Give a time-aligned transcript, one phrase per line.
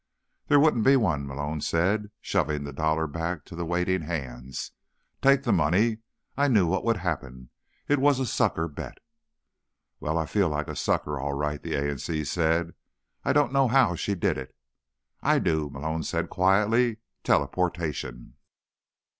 [0.47, 4.71] "There wouldn't be one," Malone said, shoving the dollar back to waiting hands.
[5.21, 5.99] "Take the money;
[6.35, 7.51] I knew what would happen.
[7.87, 8.97] It was a sucker bet."
[9.99, 12.73] "Well, I feel like the sucker, all right," the A in C said.
[13.23, 14.55] "I don't know how she did it."
[15.21, 16.97] "I do," Malone said quietly.
[17.23, 18.37] "Teleportation."